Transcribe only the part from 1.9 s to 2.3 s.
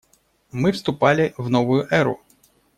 эру.